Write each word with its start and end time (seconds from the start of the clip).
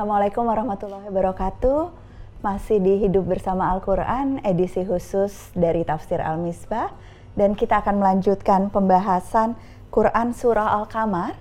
Assalamualaikum 0.00 0.48
warahmatullahi 0.48 1.12
wabarakatuh. 1.12 1.92
Masih 2.40 2.80
di 2.80 3.04
Hidup 3.04 3.28
Bersama 3.28 3.68
Al-Quran, 3.68 4.40
edisi 4.48 4.80
khusus 4.80 5.52
dari 5.52 5.84
Tafsir 5.84 6.24
Al-Misbah. 6.24 6.88
Dan 7.36 7.52
kita 7.52 7.84
akan 7.84 8.00
melanjutkan 8.00 8.72
pembahasan 8.72 9.60
Quran 9.92 10.32
Surah 10.32 10.72
Al-Kamar. 10.80 11.36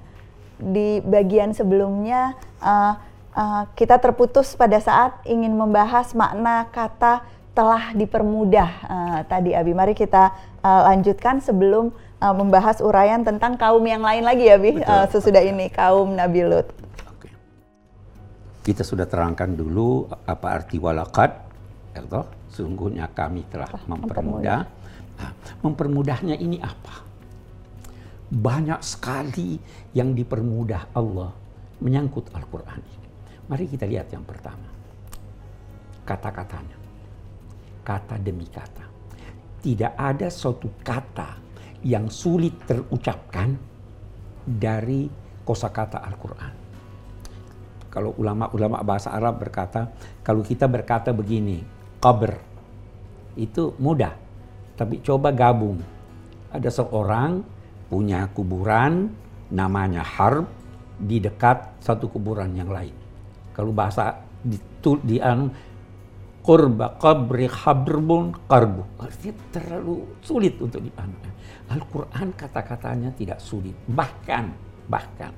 Di 0.60 1.00
bagian 1.00 1.56
sebelumnya, 1.56 2.36
uh, 2.60 3.00
uh, 3.32 3.64
kita 3.80 3.96
terputus 3.96 4.60
pada 4.60 4.76
saat 4.84 5.24
ingin 5.24 5.56
membahas 5.56 6.12
makna 6.12 6.68
kata 6.68 7.24
telah 7.56 7.96
dipermudah 7.96 8.70
uh, 8.84 9.20
tadi 9.24 9.56
Abi. 9.56 9.72
Mari 9.72 9.96
kita 9.96 10.36
uh, 10.68 10.84
lanjutkan 10.92 11.40
sebelum 11.40 11.96
uh, 12.20 12.36
membahas 12.36 12.84
uraian 12.84 13.24
tentang 13.24 13.56
kaum 13.56 13.88
yang 13.88 14.04
lain 14.04 14.28
lagi 14.28 14.52
ya 14.52 14.60
Abi, 14.60 14.84
uh, 14.84 15.08
sesudah 15.08 15.48
ini 15.48 15.72
kaum 15.72 16.12
Nabi 16.12 16.44
Lut 16.44 16.89
kita 18.60 18.84
sudah 18.84 19.08
terangkan 19.08 19.56
dulu 19.56 20.06
apa 20.28 20.48
arti 20.60 20.78
walakat, 20.78 21.32
ya 21.96 22.04
sungguhnya 22.52 23.08
kami 23.16 23.48
telah 23.48 23.70
mempermudah. 23.88 24.60
Nah, 25.20 25.32
mempermudahnya 25.64 26.36
ini 26.40 26.60
apa? 26.60 27.08
Banyak 28.30 28.80
sekali 28.86 29.58
yang 29.96 30.14
dipermudah 30.14 30.94
Allah 30.96 31.34
menyangkut 31.82 32.30
Al-Quran 32.36 32.82
Mari 33.50 33.66
kita 33.66 33.90
lihat 33.90 34.14
yang 34.14 34.22
pertama. 34.22 34.70
Kata-katanya. 36.06 36.78
Kata 37.82 38.22
demi 38.22 38.46
kata. 38.46 38.86
Tidak 39.60 39.98
ada 39.98 40.30
suatu 40.30 40.70
kata 40.86 41.42
yang 41.82 42.06
sulit 42.14 42.54
terucapkan 42.70 43.58
dari 44.46 45.10
kosakata 45.42 46.06
Al-Quran 46.06 46.59
kalau 47.90 48.14
ulama-ulama 48.22 48.86
bahasa 48.86 49.10
Arab 49.10 49.42
berkata, 49.42 49.90
kalau 50.22 50.46
kita 50.46 50.70
berkata 50.70 51.10
begini, 51.10 51.66
qabr, 51.98 52.38
itu 53.34 53.74
mudah. 53.82 54.14
Tapi 54.78 55.02
coba 55.02 55.34
gabung. 55.34 55.82
Ada 56.54 56.70
seorang 56.70 57.42
punya 57.90 58.30
kuburan, 58.32 59.10
namanya 59.50 60.06
Harb, 60.06 60.46
di 61.00 61.18
dekat 61.18 61.82
satu 61.82 62.08
kuburan 62.14 62.54
yang 62.54 62.70
lain. 62.70 62.94
Kalau 63.58 63.74
bahasa 63.74 64.22
di, 64.46 64.56
di 65.04 65.18
anu, 65.18 65.50
kurba 66.46 66.96
qabri 66.96 67.50
habrbun 67.50 68.32
qarbu. 68.48 69.02
Artinya 69.02 69.36
terlalu 69.52 70.18
sulit 70.24 70.56
untuk 70.62 70.80
dianu. 70.86 71.18
Al-Quran 71.70 72.34
kata-katanya 72.34 73.10
tidak 73.14 73.38
sulit. 73.38 73.78
Bahkan, 73.86 74.46
bahkan, 74.90 75.34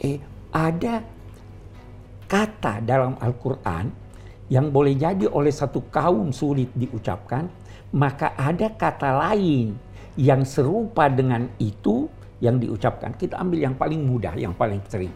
eh, 0.00 0.20
ada 0.52 1.15
kata 2.26 2.82
dalam 2.82 3.14
Al-Quran 3.22 3.90
yang 4.50 4.70
boleh 4.70 4.94
jadi 4.94 5.26
oleh 5.26 5.50
satu 5.50 5.90
kaum 5.90 6.30
sulit 6.30 6.70
diucapkan, 6.74 7.50
maka 7.94 8.34
ada 8.38 8.70
kata 8.70 9.18
lain 9.26 9.74
yang 10.18 10.46
serupa 10.46 11.10
dengan 11.10 11.50
itu 11.58 12.06
yang 12.38 12.62
diucapkan. 12.62 13.14
Kita 13.14 13.40
ambil 13.42 13.58
yang 13.66 13.74
paling 13.74 14.00
mudah, 14.06 14.34
yang 14.38 14.54
paling 14.54 14.82
sering. 14.86 15.10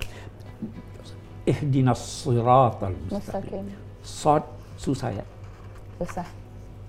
Ihdinas 1.47 2.27
siratal 2.27 2.95
mustaqim. 3.09 3.67
Sod 4.03 4.45
susah 4.77 5.11
ya? 5.15 5.25
Susah. 6.01 6.29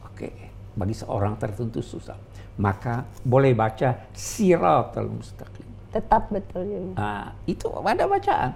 Oke, 0.07 0.29
bagi 0.75 0.95
seorang 0.95 1.39
tertentu 1.39 1.79
susah. 1.79 2.19
Maka 2.59 3.07
boleh 3.23 3.55
baca 3.55 4.11
siratal 4.11 5.07
mustaqim. 5.07 5.70
Tetap 5.91 6.31
betul 6.31 6.63
ya. 6.67 6.79
Nah, 6.95 7.35
itu 7.45 7.67
ada 7.83 8.07
bacaan 8.07 8.51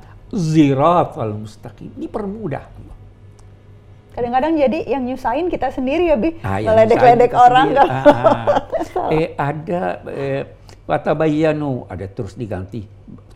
al 1.22 1.32
mustaqim. 1.38 1.94
Dipermudah 1.96 2.64
Allah. 2.66 2.98
Kadang-kadang 4.16 4.56
jadi 4.56 4.80
yang 4.88 5.04
nyusahin 5.04 5.52
kita 5.52 5.76
sendiri 5.76 6.08
ya, 6.08 6.16
Bi. 6.16 6.40
Ah, 6.40 6.64
Meledek-ledek 6.64 7.36
orang. 7.36 7.76
Ah, 7.76 8.04
ah. 8.08 9.12
eh, 9.16 9.36
ada 9.36 10.00
eh, 10.08 10.42
ada 11.92 12.06
terus 12.08 12.40
diganti. 12.40 12.88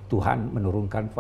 Tuhan 0.10 0.50
menurunkan 0.50 1.14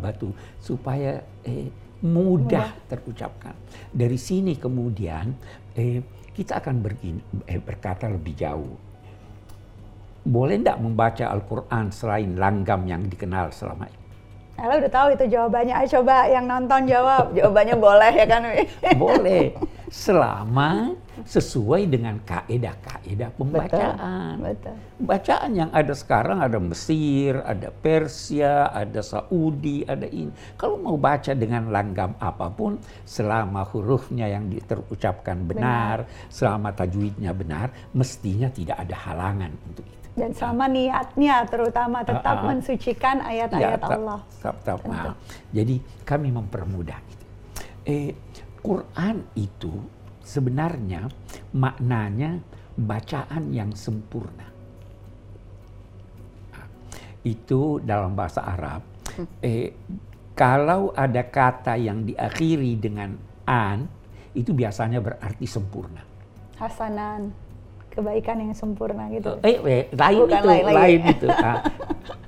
batu 0.00 0.32
supaya 0.62 1.20
eh, 1.44 1.68
mudah, 2.00 2.72
mudah 2.72 2.88
terucapkan. 2.88 3.52
Dari 3.92 4.16
sini 4.16 4.56
kemudian 4.56 5.34
eh, 5.76 6.00
kita 6.32 6.62
akan 6.62 6.80
bergini, 6.80 7.20
eh, 7.44 7.60
berkata 7.60 8.08
lebih 8.08 8.32
jauh. 8.38 8.89
Boleh 10.30 10.62
tidak 10.62 10.78
membaca 10.78 11.26
Al-Quran 11.26 11.90
selain 11.90 12.38
langgam 12.38 12.86
yang 12.86 13.02
dikenal 13.10 13.50
selama 13.50 13.90
ini? 13.90 13.98
Ella 14.60 14.76
udah 14.76 14.92
tahu 14.92 15.08
itu 15.16 15.24
jawabannya. 15.26 15.74
Ayo 15.74 15.88
coba 15.98 16.28
yang 16.30 16.44
nonton 16.44 16.86
jawab. 16.86 17.32
Jawabannya 17.32 17.76
boleh 17.80 18.12
ya 18.12 18.26
kan? 18.30 18.42
boleh. 19.02 19.56
Selama 19.90 20.94
sesuai 21.26 21.90
dengan 21.90 22.20
kaedah-kaedah 22.22 23.30
pembacaan. 23.34 24.38
Betul, 24.38 24.46
betul. 24.46 24.76
Bacaan 25.02 25.50
yang 25.56 25.70
ada 25.74 25.90
sekarang 25.96 26.38
ada 26.44 26.62
Mesir, 26.62 27.42
ada 27.42 27.74
Persia, 27.74 28.70
ada 28.70 29.02
Saudi, 29.02 29.82
ada 29.82 30.06
ini. 30.06 30.30
Kalau 30.54 30.78
mau 30.78 30.94
baca 30.94 31.34
dengan 31.34 31.74
langgam 31.74 32.14
apa 32.22 32.52
pun, 32.54 32.78
selama 33.02 33.66
hurufnya 33.66 34.30
yang 34.30 34.46
terucapkan 34.62 35.42
benar, 35.42 36.06
benar, 36.06 36.30
selama 36.30 36.70
tajwidnya 36.70 37.34
benar, 37.34 37.74
mestinya 37.96 38.46
tidak 38.52 38.78
ada 38.78 38.94
halangan 38.94 39.50
untuk 39.66 39.82
itu. 39.88 39.99
Dan 40.10 40.34
sama 40.34 40.66
niatnya 40.66 41.46
terutama 41.46 42.02
tetap 42.02 42.42
uh, 42.42 42.44
uh, 42.44 42.48
mensucikan 42.50 43.22
ayat-ayat 43.22 43.80
ya, 43.80 43.88
Allah. 43.88 44.20
Tetap, 44.26 44.56
tetap, 44.62 44.78
nah, 44.90 45.14
jadi 45.54 45.76
kami 46.02 46.28
mempermudah. 46.34 46.98
Eh, 47.86 48.12
Quran 48.60 49.24
itu 49.38 49.72
sebenarnya 50.20 51.08
maknanya 51.56 52.42
bacaan 52.76 53.54
yang 53.54 53.72
sempurna. 53.72 54.46
Nah, 56.52 56.66
itu 57.24 57.80
dalam 57.80 58.12
bahasa 58.12 58.44
Arab. 58.44 58.82
Hmm. 59.16 59.26
Eh, 59.40 59.72
kalau 60.36 60.92
ada 60.92 61.22
kata 61.26 61.78
yang 61.80 62.04
diakhiri 62.04 62.76
dengan 62.76 63.16
an, 63.46 63.88
itu 64.36 64.54
biasanya 64.54 65.02
berarti 65.02 65.46
sempurna. 65.48 66.02
Hasanan 66.60 67.49
kebaikan 67.90 68.36
yang 68.38 68.54
sempurna 68.54 69.10
gitu. 69.10 69.36
Eh, 69.42 69.58
eh 69.60 69.82
lain 69.92 70.20
Bukan 70.24 70.40
itu, 70.40 70.48
lain, 70.48 70.64
lain 70.70 71.00
itu. 71.10 71.28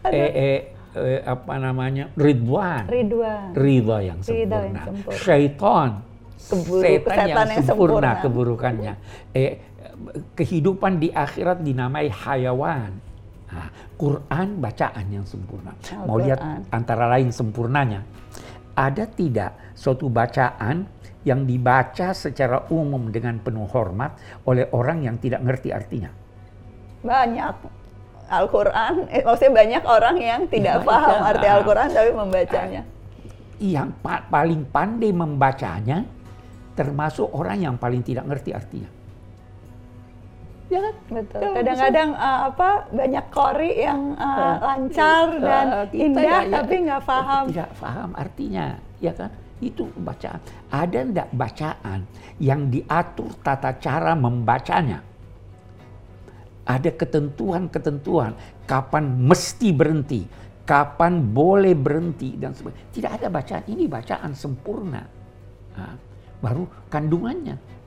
Ah, 0.03 0.11
eh, 0.11 0.31
eh, 0.34 0.59
eh, 0.99 1.21
apa 1.23 1.55
namanya? 1.62 2.11
Ridwan. 2.19 2.91
Ridwan. 2.91 3.55
Ridha 3.55 3.99
yang 4.03 4.19
sempurna. 4.19 4.59
Yang 4.67 4.83
sempurna. 4.83 5.19
Syaitan. 5.23 5.91
Keburu, 6.43 6.83
setan 6.83 7.15
yang, 7.15 7.28
yang 7.31 7.47
sempurna, 7.47 7.62
sempurna 7.62 8.11
keburukannya. 8.19 8.95
Eh, 9.31 9.53
kehidupan 10.34 10.99
di 10.99 11.09
akhirat 11.15 11.62
dinamai 11.62 12.11
hayawan. 12.11 12.91
Nah, 13.53 13.69
Quran 13.94 14.59
bacaan 14.59 15.06
yang 15.06 15.23
sempurna. 15.23 15.71
Mau 16.03 16.19
lihat 16.19 16.67
antara 16.75 17.06
lain 17.06 17.31
sempurnanya. 17.31 18.03
Ada 18.72 19.05
tidak 19.09 19.77
suatu 19.77 20.09
bacaan 20.09 20.88
yang 21.22 21.47
dibaca 21.47 22.10
secara 22.16 22.66
umum 22.72 23.12
dengan 23.15 23.38
penuh 23.38 23.69
hormat 23.71 24.19
oleh 24.49 24.66
orang 24.75 25.06
yang 25.06 25.16
tidak 25.22 25.44
ngerti 25.44 25.71
artinya? 25.71 26.10
Banyak. 27.03 27.82
Al-Quran, 28.32 29.12
eh, 29.12 29.21
maksudnya 29.21 29.53
banyak 29.53 29.84
orang 29.84 30.16
yang 30.16 30.41
tidak 30.49 30.81
ya, 30.81 30.87
paham 30.88 31.19
ya. 31.21 31.28
arti 31.37 31.47
Al-Quran 31.53 31.88
tapi 31.93 32.11
membacanya. 32.16 32.82
Yang 33.61 33.88
pa 34.00 34.25
paling 34.25 34.62
pandai 34.73 35.12
membacanya 35.12 36.08
termasuk 36.73 37.29
orang 37.37 37.61
yang 37.61 37.75
paling 37.76 38.00
tidak 38.00 38.25
ngerti 38.25 38.56
artinya. 38.56 39.01
Ya 40.72 40.80
kan? 40.80 40.94
Betul. 41.12 41.40
Ya, 41.44 41.48
Kadang-kadang 41.52 42.10
uh, 42.16 42.40
apa 42.48 42.69
banyak 42.88 43.26
kori 43.28 43.72
yang 43.84 44.16
uh, 44.16 44.56
lancar 44.56 45.26
uh, 45.36 45.44
dan 45.44 45.66
indah 45.92 46.24
ya, 46.24 46.38
ya, 46.48 46.52
tapi 46.56 46.74
nggak 46.88 47.02
paham. 47.04 47.44
Tidak 47.52 47.72
paham 47.76 48.10
artinya, 48.16 48.66
ya 48.96 49.12
kan? 49.12 49.28
Itu 49.60 49.92
bacaan. 50.00 50.40
Ada 50.72 50.98
enggak 51.04 51.28
bacaan 51.36 52.08
yang 52.40 52.72
diatur 52.72 53.36
tata 53.44 53.76
cara 53.76 54.16
membacanya? 54.16 55.04
Ada 56.64 56.88
ketentuan-ketentuan 56.96 58.32
kapan 58.64 59.04
mesti 59.28 59.76
berhenti, 59.76 60.24
kapan 60.64 61.20
boleh 61.20 61.76
berhenti 61.76 62.32
dan 62.40 62.56
sebagainya. 62.56 62.88
Tidak 62.96 63.10
ada 63.12 63.28
bacaan 63.28 63.64
ini 63.69 63.84
bacaan 63.90 64.32
sempurna. 64.32 65.04
Nah, 65.76 65.94
baru 66.40 66.64
kandungannya. 66.88 67.81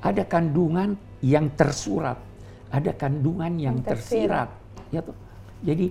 Ada 0.00 0.22
kandungan 0.28 0.94
yang 1.24 1.50
tersurat, 1.56 2.20
ada 2.70 2.92
kandungan 2.92 3.56
yang, 3.56 3.80
tersirat. 3.80 4.52
Ya 4.92 5.00
tuh. 5.02 5.16
Jadi, 5.64 5.90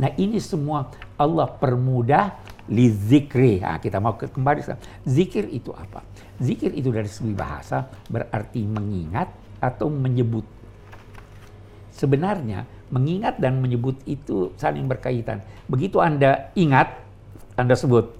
nah 0.00 0.10
ini 0.16 0.40
semua 0.40 0.88
Allah 1.20 1.46
permudah 1.46 2.32
li 2.66 2.90
zikri. 2.90 3.62
Nah, 3.62 3.78
kita 3.78 4.02
mau 4.02 4.18
kembali. 4.18 4.60
Zikir 5.06 5.46
itu 5.52 5.70
apa? 5.70 6.02
Zikir 6.42 6.74
itu 6.74 6.90
dari 6.90 7.06
segi 7.06 7.32
bahasa 7.32 7.86
berarti 8.10 8.66
mengingat 8.66 9.30
atau 9.62 9.86
menyebut. 9.86 10.44
Sebenarnya 11.94 12.66
mengingat 12.92 13.40
dan 13.40 13.58
menyebut 13.62 13.98
itu 14.04 14.52
saling 14.60 14.86
berkaitan. 14.86 15.42
Begitu 15.66 15.98
Anda 15.98 16.52
ingat, 16.54 16.92
Anda 17.56 17.74
sebut. 17.74 18.14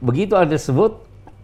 begitu 0.00 0.32
ada 0.32 0.56
sebut 0.56 0.96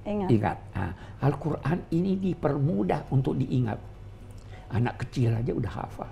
Ingat. 0.09 0.29
ingat. 0.33 0.59
Nah, 0.73 0.97
Al-Quran 1.21 1.79
ini 1.91 2.17
dipermudah 2.21 3.09
untuk 3.09 3.41
diingat. 3.41 3.81
Anak 4.69 5.07
kecil 5.07 5.33
aja 5.33 5.53
udah 5.55 5.73
hafal. 5.73 6.11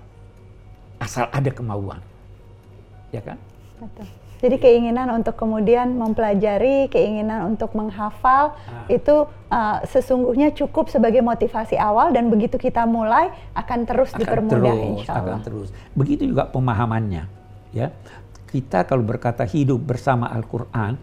Asal 0.97 1.27
ada 1.29 1.51
kemauan. 1.51 1.99
Ya 3.11 3.21
kan? 3.21 3.37
Betul. 3.77 4.07
Jadi 4.35 4.59
keinginan 4.59 5.07
untuk 5.15 5.39
kemudian 5.39 5.95
mempelajari, 5.95 6.91
keinginan 6.91 7.55
untuk 7.55 7.71
menghafal 7.71 8.51
Ah. 8.67 8.83
itu 8.91 9.25
uh, 9.47 9.79
sesungguhnya 9.87 10.51
cukup 10.51 10.91
sebagai 10.91 11.23
motivasi 11.23 11.79
awal 11.79 12.11
dan 12.11 12.27
begitu 12.27 12.59
kita 12.59 12.83
mulai 12.83 13.31
akan 13.55 13.87
terus 13.87 14.11
akan 14.11 14.19
dipermudah 14.21 14.75
terus, 14.75 14.91
insya 15.01 15.11
akan 15.15 15.23
Allah. 15.23 15.39
terus. 15.41 15.69
Begitu 15.95 16.35
juga 16.35 16.51
pemahamannya, 16.51 17.23
ya. 17.71 17.95
Kita 18.51 18.83
kalau 18.83 19.03
berkata 19.07 19.47
hidup 19.47 19.81
bersama 19.81 20.27
Al-Qur'an, 20.31 20.99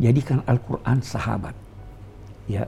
jadikan 0.00 0.40
Al-Qur'an 0.48 1.04
sahabat. 1.04 1.54
Ya. 2.48 2.64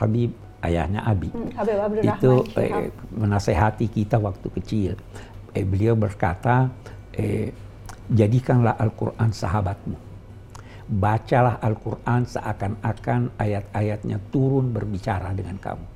Habib 0.00 0.32
ayahnya 0.64 1.04
Abi. 1.04 1.28
Hmm, 1.28 1.52
Habib 1.52 2.00
itu 2.00 2.32
eh, 2.56 2.88
menasehati 3.12 3.86
kita 3.92 4.16
waktu 4.16 4.48
kecil. 4.48 4.92
Eh, 5.52 5.64
beliau 5.68 5.92
berkata, 5.92 6.72
eh, 7.12 7.52
jadikanlah 8.08 8.80
Al-Quran 8.80 9.30
sahabatmu. 9.30 9.98
Bacalah 10.90 11.62
Al-Quran 11.62 12.26
seakan-akan 12.26 13.38
ayat-ayatnya 13.38 14.18
turun 14.34 14.74
berbicara 14.74 15.30
dengan 15.36 15.60
kamu. 15.60 15.86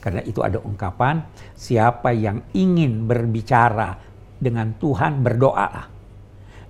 Karena 0.00 0.22
itu 0.24 0.40
ada 0.40 0.62
ungkapan, 0.62 1.20
siapa 1.52 2.14
yang 2.14 2.40
ingin 2.54 3.04
berbicara 3.04 3.98
dengan 4.38 4.72
Tuhan 4.78 5.20
berdoalah. 5.20 5.86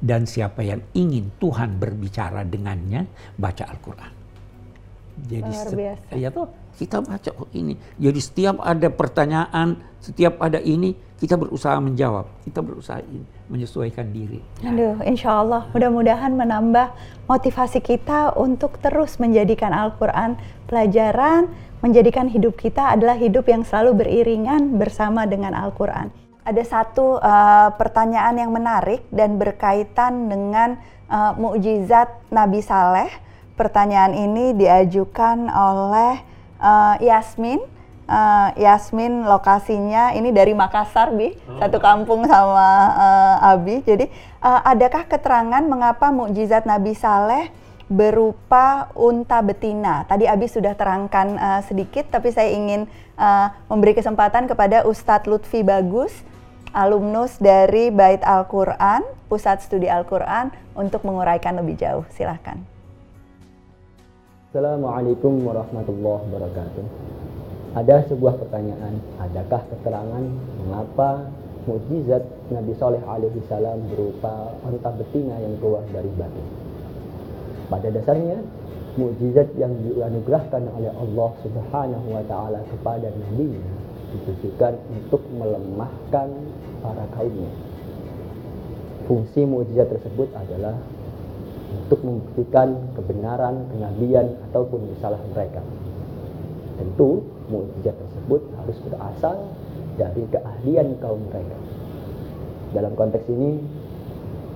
Dan 0.01 0.25
siapa 0.25 0.65
yang 0.65 0.81
ingin 0.97 1.37
Tuhan 1.37 1.77
berbicara 1.77 2.41
dengannya, 2.49 3.05
baca 3.37 3.69
Al-Quran. 3.69 4.20
Jadi 5.21 5.51
Luar 5.53 5.69
biasa. 5.75 6.13
ya 6.17 6.29
tuh 6.33 6.47
kita 6.79 7.03
baca 7.05 7.31
oh 7.37 7.49
ini. 7.53 7.75
Jadi 8.01 8.21
setiap 8.23 8.57
ada 8.65 8.89
pertanyaan, 8.89 9.77
setiap 10.01 10.41
ada 10.41 10.59
ini 10.63 10.97
kita 11.21 11.37
berusaha 11.37 11.77
menjawab, 11.77 12.25
kita 12.49 12.65
berusaha 12.65 13.05
ini, 13.05 13.21
menyesuaikan 13.53 14.09
diri. 14.09 14.41
Aduh, 14.65 14.97
insya 15.05 15.45
Allah 15.45 15.69
mudah-mudahan 15.77 16.33
menambah 16.33 16.97
motivasi 17.29 17.85
kita 17.85 18.33
untuk 18.41 18.81
terus 18.81 19.21
menjadikan 19.21 19.77
Al-Quran 19.77 20.41
pelajaran, 20.65 21.53
menjadikan 21.85 22.33
hidup 22.33 22.57
kita 22.57 22.97
adalah 22.97 23.21
hidup 23.21 23.45
yang 23.53 23.69
selalu 23.69 24.01
beriringan 24.01 24.81
bersama 24.81 25.29
dengan 25.29 25.53
Al-Quran. 25.53 26.09
Ada 26.41 26.65
satu 26.65 27.21
uh, 27.21 27.69
pertanyaan 27.77 28.41
yang 28.41 28.51
menarik 28.57 29.05
dan 29.13 29.37
berkaitan 29.37 30.33
dengan 30.33 30.81
uh, 31.13 31.37
mukjizat 31.37 32.09
Nabi 32.33 32.65
Saleh. 32.65 33.13
Pertanyaan 33.61 34.17
ini 34.17 34.57
diajukan 34.57 35.53
oleh 35.53 36.25
uh, 36.65 36.97
Yasmin. 36.97 37.61
Uh, 38.09 38.57
Yasmin 38.57 39.29
lokasinya 39.29 40.17
ini 40.17 40.33
dari 40.33 40.57
Makassar, 40.57 41.13
Bi, 41.13 41.37
satu 41.61 41.77
kampung 41.77 42.25
sama 42.25 42.57
uh, 42.97 43.53
Abi. 43.53 43.85
Jadi, 43.85 44.09
uh, 44.41 44.65
adakah 44.65 45.05
keterangan 45.05 45.61
mengapa 45.61 46.09
mukjizat 46.09 46.65
Nabi 46.65 46.97
Saleh 46.97 47.53
berupa 47.93 48.89
unta 48.97 49.45
betina? 49.45 50.09
Tadi 50.09 50.25
Abi 50.25 50.49
sudah 50.49 50.73
terangkan 50.73 51.37
uh, 51.37 51.61
sedikit, 51.61 52.09
tapi 52.09 52.33
saya 52.33 52.49
ingin 52.57 52.89
uh, 53.21 53.53
memberi 53.69 53.93
kesempatan 53.93 54.49
kepada 54.49 54.89
Ustadz 54.89 55.29
Lutfi 55.29 55.61
Bagus, 55.61 56.17
alumnus 56.73 57.37
dari 57.37 57.93
Bait 57.93 58.25
Al-Quran, 58.25 59.05
Pusat 59.29 59.69
Studi 59.69 59.87
Al-Quran, 59.87 60.49
untuk 60.73 61.05
menguraikan 61.05 61.61
lebih 61.61 61.77
jauh. 61.77 62.09
Silahkan. 62.17 62.80
Assalamualaikum 64.51 65.47
warahmatullahi 65.47 66.27
wabarakatuh. 66.27 66.85
Ada 67.79 68.03
sebuah 68.11 68.35
pertanyaan, 68.35 68.99
adakah 69.23 69.63
keterangan 69.63 70.27
mengapa 70.59 71.31
mukjizat 71.71 72.27
Nabi 72.51 72.75
Soleh 72.75 72.99
alaihi 73.07 73.47
salam 73.47 73.79
berupa 73.87 74.51
onta 74.67 74.91
betina 74.99 75.39
yang 75.39 75.55
keluar 75.63 75.87
dari 75.95 76.11
batu? 76.19 76.43
Pada 77.71 77.95
dasarnya, 77.95 78.43
mukjizat 78.99 79.55
yang 79.55 79.71
dianugerahkan 79.87 80.67
oleh 80.67 80.91
Allah 80.99 81.31
Subhanahu 81.47 82.07
wa 82.11 82.25
taala 82.27 82.59
kepada 82.75 83.07
nabinya 83.07 83.71
ditujukan 84.19 84.75
untuk 84.91 85.23
melemahkan 85.31 86.27
para 86.83 87.07
kaumnya. 87.15 87.55
Fungsi 89.07 89.47
mukjizat 89.47 89.95
tersebut 89.95 90.35
adalah 90.35 90.75
untuk 91.71 92.01
membuktikan 92.03 92.91
kebenaran, 92.99 93.67
kenabian 93.71 94.35
ataupun 94.51 94.91
risalah 94.95 95.21
mereka. 95.35 95.63
Tentu 96.79 97.23
mukjizat 97.51 97.95
tersebut 97.99 98.41
harus 98.57 98.79
berasal 98.87 99.37
dari 99.99 100.23
keahlian 100.31 100.97
kaum 101.03 101.21
mereka. 101.29 101.59
Dalam 102.71 102.95
konteks 102.95 103.27
ini, 103.29 103.59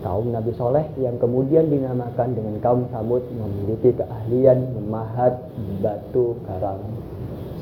kaum 0.06 0.30
Nabi 0.30 0.54
Soleh 0.54 0.86
yang 1.02 1.18
kemudian 1.18 1.66
dinamakan 1.72 2.36
dengan 2.36 2.60
kaum 2.62 2.86
Samud 2.94 3.24
memiliki 3.34 3.96
keahlian 3.98 4.76
memahat 4.78 5.40
batu 5.82 6.38
karang 6.46 6.80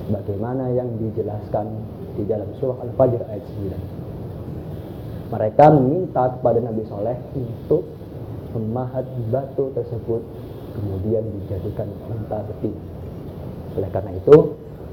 sebagaimana 0.02 0.68
yang 0.74 0.90
dijelaskan 0.98 1.70
di 2.18 2.26
dalam 2.28 2.50
surah 2.60 2.82
Al-Fajr 2.84 3.22
ayat 3.30 3.46
9. 5.32 5.32
Mereka 5.32 5.64
meminta 5.72 6.28
kepada 6.36 6.60
Nabi 6.60 6.84
Soleh 6.84 7.16
untuk 7.32 7.88
memahat 8.54 9.04
batu 9.32 9.72
tersebut 9.72 10.22
kemudian 10.76 11.24
dijadikan 11.42 11.88
unta 12.08 12.40
betina. 12.48 12.82
Oleh 13.76 13.90
karena 13.92 14.12
itu, 14.16 14.36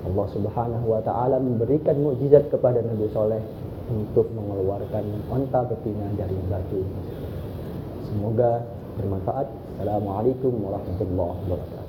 Allah 0.08 0.28
Subhanahu 0.32 0.86
wa 0.88 1.02
taala 1.04 1.38
memberikan 1.40 2.00
mukjizat 2.00 2.48
kepada 2.48 2.80
Nabi 2.80 3.12
Soleh 3.12 3.44
untuk 3.92 4.32
mengeluarkan 4.32 5.04
unta 5.28 5.66
betina 5.68 6.08
dari 6.16 6.38
batu. 6.48 6.82
Semoga 8.08 8.64
bermanfaat. 8.96 9.48
Assalamualaikum 9.80 10.54
warahmatullahi 10.60 11.40
wabarakatuh. 11.48 11.89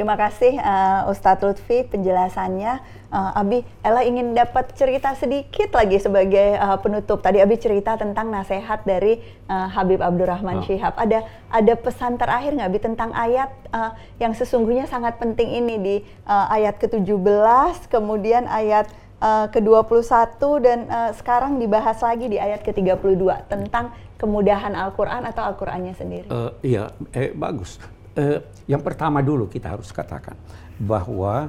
Terima 0.00 0.16
kasih 0.16 0.56
uh, 0.56 1.12
Ustadz 1.12 1.44
Lutfi 1.44 1.84
penjelasannya. 1.84 2.80
Uh, 3.12 3.36
Abi, 3.36 3.68
Ella 3.84 4.00
ingin 4.00 4.32
dapat 4.32 4.72
cerita 4.72 5.12
sedikit 5.12 5.76
lagi 5.76 6.00
sebagai 6.00 6.56
uh, 6.56 6.80
penutup. 6.80 7.20
Tadi 7.20 7.36
Abi 7.36 7.60
cerita 7.60 8.00
tentang 8.00 8.32
nasihat 8.32 8.80
dari 8.88 9.20
uh, 9.52 9.68
Habib 9.68 10.00
Abdurrahman 10.00 10.56
Oh. 10.56 10.64
Syihab. 10.64 10.96
Ada 10.96 11.28
ada 11.52 11.76
pesan 11.76 12.16
terakhir 12.16 12.56
nggak 12.56 12.68
Abi 12.72 12.80
tentang 12.80 13.12
ayat 13.12 13.52
uh, 13.76 13.92
yang 14.16 14.32
sesungguhnya 14.32 14.88
sangat 14.88 15.20
penting 15.20 15.52
ini 15.52 15.76
di 15.76 15.96
uh, 16.24 16.48
ayat 16.48 16.80
ke-17, 16.80 17.92
kemudian 17.92 18.48
ayat 18.48 18.88
uh, 19.20 19.52
ke-21 19.52 20.40
dan 20.64 20.78
uh, 20.88 21.12
sekarang 21.12 21.60
dibahas 21.60 22.00
lagi 22.00 22.24
di 22.24 22.40
ayat 22.40 22.64
ke-32 22.64 23.52
tentang 23.52 23.92
kemudahan 24.16 24.72
Al-Qur'an 24.72 25.28
atau 25.28 25.44
Al-Qur'annya 25.44 25.92
sendiri. 25.92 26.28
Eh, 26.28 26.76
iya, 26.76 26.88
eh, 27.12 27.36
bagus. 27.36 27.76
Eh, 28.10 28.38
yang 28.66 28.82
pertama 28.82 29.22
dulu 29.22 29.46
kita 29.46 29.78
harus 29.78 29.94
katakan 29.94 30.34
bahwa 30.82 31.46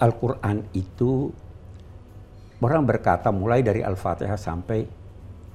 Al-Quran 0.00 0.64
itu 0.72 1.28
orang 2.64 2.82
berkata 2.88 3.28
mulai 3.28 3.60
dari 3.60 3.84
Al-Fatihah 3.84 4.40
sampai 4.40 4.80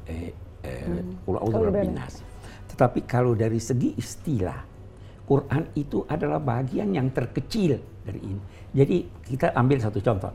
eh, 0.05 0.31
eh, 0.61 1.89
nas. 1.89 2.21
Tetapi 2.69 3.09
kalau 3.09 3.33
dari 3.33 3.57
segi 3.57 3.97
istilah, 3.97 4.61
Quran 5.25 5.73
itu 5.73 6.05
adalah 6.05 6.37
bagian 6.37 6.93
yang 6.93 7.09
terkecil 7.09 7.81
dari 8.05 8.21
ini. 8.21 8.41
Jadi 8.71 8.97
kita 9.33 9.57
ambil 9.57 9.81
satu 9.81 9.99
contoh. 9.99 10.31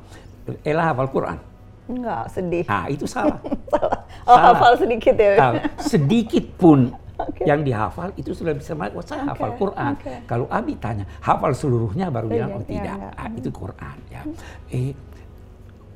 Ella 0.66 0.90
hafal 0.90 1.08
Quran. 1.14 1.38
Enggak, 1.86 2.24
sedih. 2.34 2.66
Ah, 2.66 2.90
itu 2.90 3.06
salah. 3.06 3.38
Salah. 3.72 3.98
Oh, 4.26 4.36
Salah. 4.36 4.54
hafal 4.54 4.72
sedikit 4.78 5.14
ya. 5.18 5.32
Ah, 5.38 5.52
sedikit 5.78 6.44
pun 6.58 6.94
Oke. 7.28 7.42
yang 7.46 7.60
dihafal 7.62 8.10
itu 8.18 8.34
sudah 8.34 8.54
bisa 8.54 8.74
mengatakan, 8.74 8.98
"Wah, 8.98 9.06
saya 9.06 9.22
hafal 9.30 9.50
Oke, 9.54 9.58
Quran. 9.62 9.92
oke. 9.94 10.14
Kalau 10.26 10.46
Abi 10.50 10.74
tanya, 10.78 11.04
hafal 11.22 11.52
seluruhnya 11.54 12.06
baru 12.10 12.26
Oh, 12.26 12.32
bilang, 12.32 12.50
oh 12.56 12.62
iya, 12.62 12.68
tidak, 12.68 12.96
enggak. 12.98 13.14
Ah, 13.18 13.28
itu 13.32 13.50
Quran 13.50 13.96
ya. 14.10 14.22
Eh, 14.70 14.92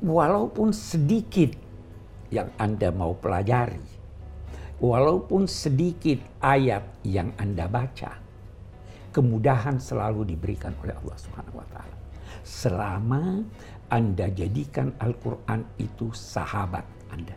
walaupun 0.03 0.69
sedikit 0.71 1.51
yang 2.31 2.49
Anda 2.59 2.89
mau 2.91 3.15
pelajari, 3.17 3.83
walaupun 4.79 5.47
sedikit 5.49 6.21
ayat 6.43 6.85
yang 7.07 7.33
Anda 7.41 7.65
baca, 7.67 8.13
kemudahan 9.15 9.81
selalu 9.81 10.29
diberikan 10.37 10.77
oleh 10.85 10.93
Allah 10.93 11.17
Subhanahu 11.17 11.57
wa 11.57 11.67
taala. 11.73 11.97
Selama 12.45 13.41
Anda 13.89 14.29
jadikan 14.29 14.93
Al-Qur'an 15.01 15.65
itu 15.81 16.11
sahabat 16.13 16.85
Anda. 17.09 17.35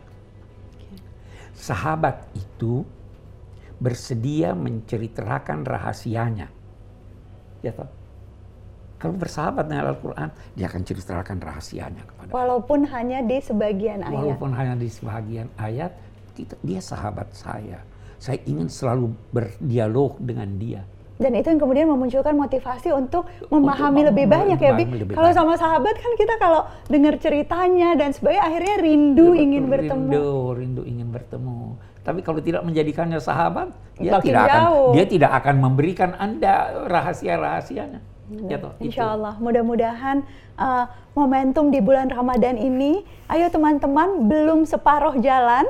Sahabat 1.56 2.28
itu 2.36 2.82
bersedia 3.80 4.52
menceritakan 4.52 5.64
rahasianya. 5.64 6.52
Ya 7.64 7.72
toh? 7.72 7.88
Kalau 9.00 9.16
bersahabat 9.16 9.64
dengan 9.64 9.96
Al-Quran, 9.96 10.28
dia 10.52 10.68
akan 10.68 10.82
ceritakan 10.84 11.40
rahasianya 11.40 12.04
kepada 12.04 12.28
Walaupun 12.28 12.84
hanya 12.92 13.24
di 13.24 13.40
sebagian 13.40 14.04
ayat. 14.04 14.12
Walaupun 14.12 14.52
hanya 14.52 14.76
di 14.76 14.92
sebagian 14.92 15.48
ayat, 15.56 15.96
dia 16.60 16.80
sahabat 16.84 17.32
saya. 17.32 17.80
Saya 18.20 18.36
ingin 18.44 18.68
selalu 18.68 19.16
berdialog 19.32 20.20
dengan 20.20 20.52
dia. 20.60 20.84
dan 21.20 21.36
itu 21.36 21.52
yang 21.52 21.60
kemudian 21.60 21.84
memunculkan 21.84 22.32
motivasi 22.32 22.96
untuk 22.96 23.28
memahami 23.52 24.08
untuk 24.08 24.16
lebih 24.16 24.24
banyak 24.24 24.56
ya 24.56 24.72
Bi. 24.72 24.88
Kalau 25.12 25.30
sama 25.36 25.52
sahabat 25.60 25.92
kan 26.00 26.12
kita 26.16 26.40
kalau 26.40 26.64
dengar 26.88 27.20
ceritanya 27.20 27.92
dan 27.92 28.16
sebagainya 28.16 28.40
akhirnya 28.40 28.76
rindu 28.80 29.36
rindu 29.36 29.36
ingin 29.36 29.64
bertemu. 29.68 30.08
Rindu, 30.08 30.32
rindu 30.56 30.82
ingin 30.88 31.08
bertemu. 31.12 31.76
Tapi 32.00 32.24
kalau 32.24 32.40
tidak 32.40 32.64
menjadikannya 32.64 33.20
sahabat, 33.20 33.72
dia 34.00 34.16
tidak 34.24 34.48
akan 34.48 34.62
dia 34.96 35.04
tidak 35.04 35.30
akan 35.36 35.54
memberikan 35.60 36.16
Anda 36.16 36.86
rahasia-rahasianya. 36.88 38.00
Ya, 38.46 38.62
toh, 38.62 38.70
Insya 38.78 39.18
Allah, 39.18 39.34
mudah-mudahan 39.42 40.22
uh, 40.54 40.86
momentum 41.18 41.74
di 41.74 41.82
bulan 41.82 42.06
Ramadan 42.06 42.54
ini, 42.54 43.02
ayo 43.26 43.50
teman-teman 43.50 44.30
belum 44.30 44.70
separuh 44.70 45.18
jalan, 45.18 45.66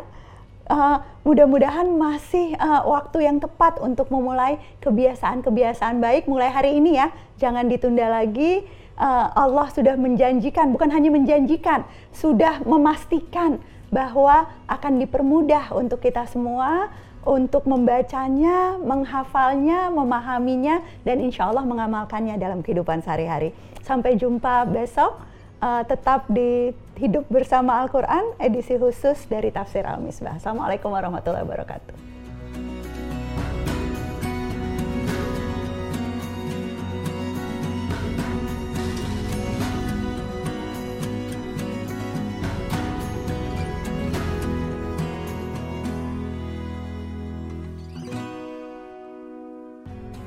uh, 0.68 1.00
mudah-mudahan 1.24 1.88
masih 1.88 2.52
uh, 2.60 2.84
waktu 2.84 3.24
yang 3.24 3.40
tepat 3.40 3.80
untuk 3.80 4.12
memulai 4.12 4.60
kebiasaan-kebiasaan 4.84 6.04
baik 6.04 6.28
mulai 6.28 6.52
hari 6.52 6.76
ini 6.76 7.00
ya, 7.00 7.08
jangan 7.40 7.64
ditunda 7.64 8.12
lagi. 8.12 8.68
Uh, 9.00 9.32
Allah 9.32 9.72
sudah 9.72 9.96
menjanjikan, 9.96 10.76
bukan 10.76 10.92
hanya 10.92 11.08
menjanjikan, 11.08 11.88
sudah 12.12 12.60
memastikan 12.68 13.56
bahwa 13.90 14.46
akan 14.70 15.02
dipermudah 15.02 15.74
untuk 15.74 16.00
kita 16.00 16.24
semua 16.30 16.88
untuk 17.20 17.68
membacanya, 17.68 18.80
menghafalnya, 18.80 19.92
memahaminya, 19.92 20.80
dan 21.04 21.20
insya 21.20 21.52
Allah 21.52 21.68
mengamalkannya 21.68 22.40
dalam 22.40 22.64
kehidupan 22.64 23.04
sehari-hari. 23.04 23.52
Sampai 23.84 24.16
jumpa 24.16 24.64
besok, 24.64 25.20
uh, 25.60 25.84
tetap 25.84 26.24
di 26.32 26.72
Hidup 26.96 27.28
Bersama 27.28 27.80
Al-Quran, 27.84 28.36
edisi 28.40 28.76
khusus 28.80 29.28
dari 29.28 29.52
Tafsir 29.52 29.84
Al-Misbah. 29.84 30.40
Assalamualaikum 30.40 30.92
warahmatullahi 30.92 31.44
wabarakatuh. 31.44 32.09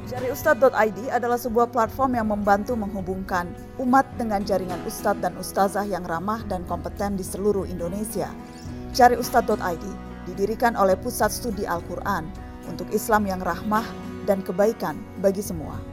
Ustadz.id 0.03 0.99
adalah 1.07 1.39
sebuah 1.39 1.71
platform 1.71 2.19
yang 2.19 2.27
membantu 2.27 2.75
menghubungkan 2.75 3.47
umat 3.79 4.03
dengan 4.19 4.43
jaringan 4.43 4.83
ustadz 4.83 5.23
dan 5.23 5.31
ustazah 5.39 5.87
yang 5.87 6.03
ramah 6.03 6.43
dan 6.51 6.67
kompeten 6.67 7.15
di 7.15 7.23
seluruh 7.23 7.63
Indonesia. 7.63 8.27
Cari 8.91 9.15
Ustadz.id 9.15 9.85
didirikan 10.27 10.75
oleh 10.75 10.99
Pusat 10.99 11.31
Studi 11.31 11.63
Al-Quran 11.63 12.27
untuk 12.67 12.91
Islam 12.91 13.23
yang 13.27 13.39
rahmah 13.39 13.87
dan 14.27 14.43
kebaikan 14.43 14.99
bagi 15.23 15.39
semua. 15.39 15.92